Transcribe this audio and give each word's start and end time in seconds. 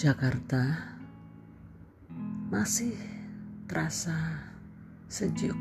Jakarta 0.00 0.80
masih 2.48 2.96
terasa 3.68 4.16
sejuk, 5.12 5.60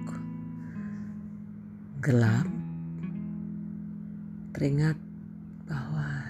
gelap. 2.00 2.48
Teringat 4.56 4.96
bahwa 5.68 6.24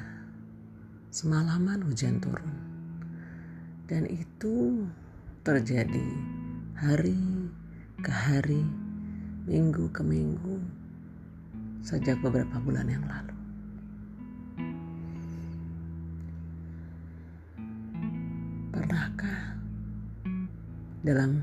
semalaman 1.14 1.86
hujan 1.86 2.18
turun, 2.18 2.58
dan 3.86 4.10
itu 4.10 4.90
terjadi 5.46 6.10
hari 6.82 7.22
ke 8.02 8.10
hari, 8.10 8.66
minggu 9.46 9.86
ke 9.94 10.02
minggu, 10.02 10.58
sejak 11.86 12.18
beberapa 12.26 12.58
bulan 12.58 12.90
yang 12.90 13.06
lalu. 13.06 13.39
Pernahkah 19.00 19.56
dalam 21.08 21.40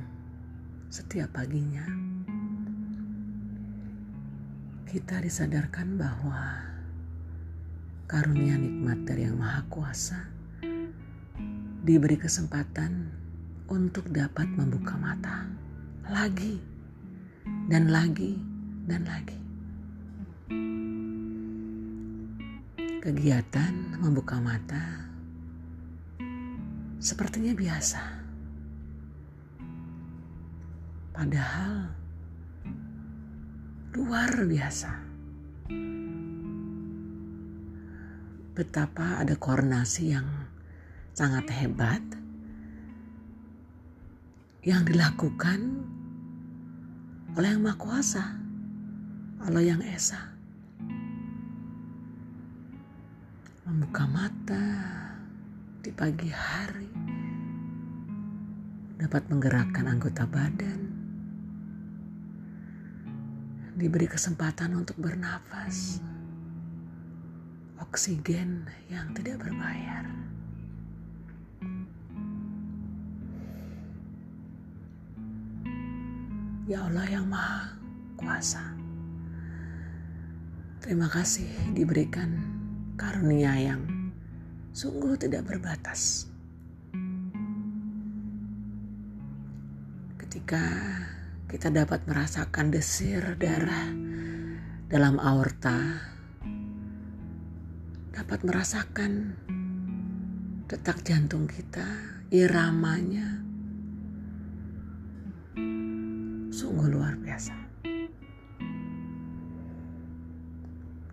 setiap 0.93 1.41
paginya 1.41 1.89
kita 4.85 5.25
disadarkan 5.25 5.97
bahwa 5.97 6.53
karunia 8.13 8.61
nikmat 8.61 9.09
dari 9.09 9.25
Yang 9.25 9.41
Maha 9.41 9.65
Kuasa 9.73 10.21
diberi 11.81 12.21
kesempatan 12.21 13.09
untuk 13.73 14.05
dapat 14.13 14.53
membuka 14.53 15.01
mata 15.01 15.49
lagi 16.13 16.61
dan 17.73 17.89
lagi 17.89 18.37
dan 18.85 19.09
lagi. 19.09 19.41
Kegiatan 23.01 23.97
membuka 23.97 24.45
mata 24.45 25.06
sepertinya 27.07 27.55
biasa. 27.55 28.03
Padahal 31.15 31.95
luar 33.95 34.35
biasa. 34.43 34.91
Betapa 38.59 39.23
ada 39.23 39.39
koordinasi 39.39 40.19
yang 40.19 40.27
sangat 41.15 41.47
hebat 41.55 42.03
yang 44.67 44.83
dilakukan 44.83 45.87
oleh 47.39 47.55
Yang 47.55 47.63
Maha 47.63 47.79
Kuasa, 47.79 48.25
oleh 49.47 49.63
Yang 49.63 49.83
Esa. 49.95 50.21
Membuka 53.63 54.05
mata 54.11 54.96
di 55.87 55.95
pagi 55.95 56.27
hari 56.35 56.91
dapat 58.99 59.23
menggerakkan 59.31 59.87
anggota 59.87 60.27
badan, 60.27 60.83
diberi 63.79 64.11
kesempatan 64.11 64.83
untuk 64.83 64.99
bernafas, 64.99 66.03
oksigen 67.79 68.67
yang 68.91 69.15
tidak 69.15 69.47
berbayar. 69.47 70.11
Ya 76.67 76.83
Allah 76.83 77.07
yang 77.07 77.31
Maha 77.31 77.79
Kuasa, 78.19 78.75
terima 80.83 81.07
kasih 81.07 81.79
diberikan 81.79 82.35
karunia 82.99 83.55
yang 83.55 83.96
sungguh 84.77 85.17
tidak 85.17 85.49
berbatas. 85.49 86.29
Ketika 90.21 90.65
kita 91.49 91.73
dapat 91.73 92.05
merasakan 92.05 92.69
desir 92.69 93.25
darah 93.41 93.89
dalam 94.93 95.17
aorta, 95.17 95.81
dapat 98.13 98.45
merasakan 98.45 99.33
detak 100.69 101.01
jantung 101.09 101.49
kita, 101.49 101.89
iramanya, 102.29 103.41
sungguh 106.53 106.93
luar 106.93 107.17
biasa. 107.17 107.57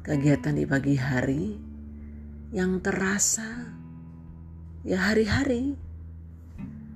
Kegiatan 0.04 0.52
di 0.52 0.68
pagi 0.68 1.00
hari 1.00 1.72
yang 2.54 2.78
terasa 2.86 3.74
ya 4.86 5.10
hari-hari. 5.10 5.74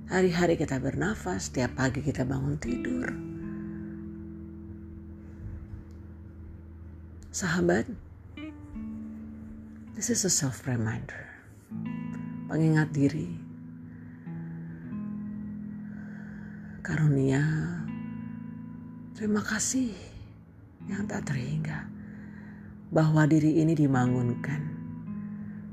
Hari-hari 0.08 0.56
kita 0.56 0.80
bernafas, 0.80 1.52
setiap 1.52 1.76
pagi 1.76 2.00
kita 2.00 2.24
bangun 2.24 2.56
tidur. 2.56 3.12
Sahabat, 7.28 7.84
this 9.92 10.08
is 10.08 10.24
a 10.24 10.32
self 10.32 10.64
reminder. 10.64 11.28
Pengingat 12.48 12.88
diri. 12.96 13.28
Karunia, 16.80 17.44
terima 19.12 19.44
kasih 19.44 19.92
yang 20.88 21.04
tak 21.04 21.28
terhingga 21.28 21.84
bahwa 22.88 23.28
diri 23.28 23.60
ini 23.60 23.76
dibangunkan 23.76 24.77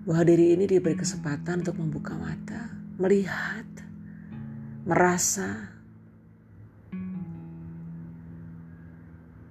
bahwa 0.06 0.22
diri 0.22 0.54
ini 0.54 0.70
diberi 0.70 0.94
kesempatan 0.94 1.66
untuk 1.66 1.82
membuka 1.82 2.14
mata, 2.14 2.70
melihat, 3.02 3.66
merasa, 4.86 5.74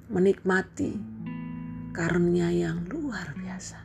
menikmati 0.07 0.95
karunia 1.91 2.55
yang 2.55 2.87
luar 2.87 3.35
biasa. 3.35 3.83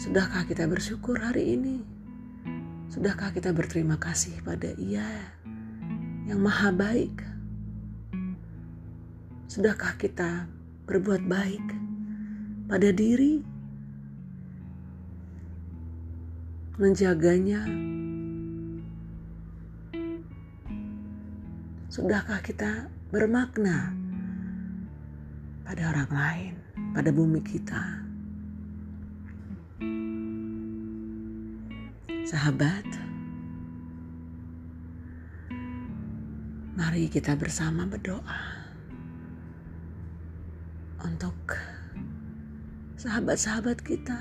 Sudahkah 0.00 0.48
kita 0.48 0.64
bersyukur 0.64 1.20
hari 1.20 1.60
ini? 1.60 1.84
Sudahkah 2.88 3.36
kita 3.36 3.52
berterima 3.52 4.00
kasih 4.00 4.40
pada 4.40 4.72
Ia 4.80 5.28
yang 6.24 6.40
Maha 6.40 6.72
Baik? 6.72 7.20
Sudahkah 9.44 10.00
kita 10.00 10.48
berbuat 10.88 11.28
baik? 11.28 11.83
Pada 12.64 12.88
diri, 12.88 13.44
menjaganya. 16.80 17.60
Sudahkah 21.92 22.42
kita 22.42 22.90
bermakna 23.12 23.94
pada 25.62 25.92
orang 25.94 26.10
lain, 26.10 26.54
pada 26.96 27.10
bumi 27.14 27.40
kita? 27.44 28.02
Sahabat, 32.24 32.88
mari 36.74 37.06
kita 37.12 37.36
bersama 37.36 37.84
berdoa 37.86 38.42
untuk 41.04 41.36
sahabat-sahabat 43.04 43.84
kita 43.84 44.16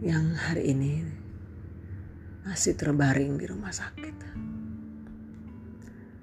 yang 0.00 0.32
hari 0.32 0.72
ini 0.72 1.04
masih 2.48 2.72
terbaring 2.72 3.36
di 3.36 3.44
rumah 3.44 3.68
sakit. 3.68 4.16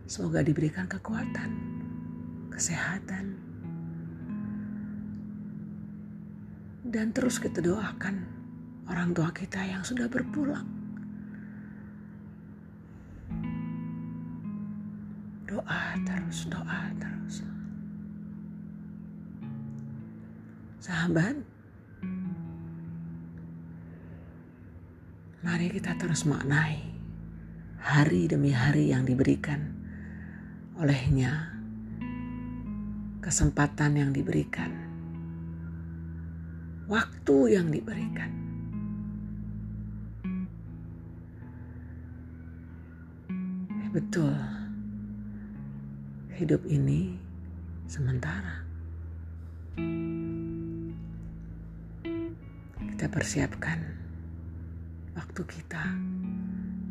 Semoga 0.10 0.42
diberikan 0.42 0.90
kekuatan, 0.90 1.52
kesehatan, 2.50 3.38
dan 6.90 7.14
terus 7.14 7.38
kita 7.38 7.62
doakan 7.62 8.26
orang 8.90 9.14
tua 9.14 9.30
kita 9.30 9.62
yang 9.62 9.86
sudah 9.86 10.10
berpulang. 10.10 10.66
Doa 15.46 16.02
terus, 16.02 16.50
doa 16.50 16.90
terus. 16.98 17.59
Sahabat, 20.80 21.36
mari 25.44 25.68
kita 25.76 25.92
terus 26.00 26.24
maknai 26.24 26.80
hari 27.84 28.32
demi 28.32 28.56
hari 28.56 28.88
yang 28.88 29.04
diberikan 29.04 29.76
olehnya, 30.80 31.52
kesempatan 33.20 34.00
yang 34.00 34.16
diberikan, 34.16 34.72
waktu 36.88 37.60
yang 37.60 37.68
diberikan. 37.76 38.32
Betul, 43.92 44.32
hidup 46.40 46.64
ini 46.72 47.20
sementara. 47.84 48.69
Kita 53.00 53.16
persiapkan 53.16 53.80
waktu 55.16 55.42
kita 55.48 55.88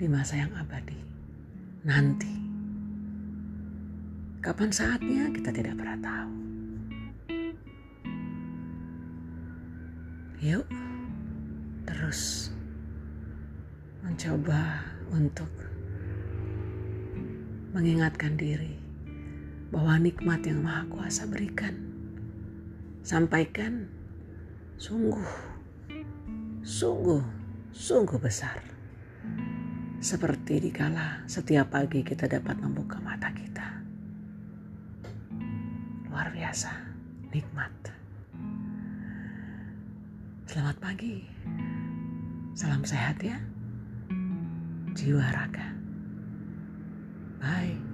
di 0.01 0.09
masa 0.09 0.41
yang 0.41 0.49
abadi 0.57 0.97
nanti. 1.85 2.33
Kapan 4.41 4.73
saatnya 4.73 5.29
kita 5.37 5.53
tidak 5.53 5.77
pernah 5.77 6.01
tahu. 6.01 6.33
Yuk, 10.41 10.65
terus 11.85 12.57
mencoba 14.01 14.81
untuk 15.13 15.53
mengingatkan 17.77 18.41
diri 18.41 18.81
bahwa 19.69 20.01
nikmat 20.01 20.41
yang 20.41 20.65
Maha 20.65 20.89
Kuasa 20.89 21.29
berikan, 21.29 21.77
sampaikan 23.05 23.93
sungguh, 24.81 25.58
sungguh, 26.69 27.25
sungguh 27.73 28.21
besar. 28.21 28.61
Seperti 29.99 30.61
dikala 30.69 31.25
setiap 31.25 31.73
pagi 31.73 32.05
kita 32.05 32.29
dapat 32.29 32.61
membuka 32.61 33.01
mata 33.01 33.33
kita. 33.33 33.81
Luar 36.13 36.29
biasa, 36.29 36.69
nikmat. 37.33 37.73
Selamat 40.45 40.77
pagi. 40.77 41.25
Salam 42.53 42.85
sehat 42.85 43.17
ya. 43.25 43.41
Jiwa 44.93 45.25
raga. 45.33 45.73
Bye. 47.41 47.88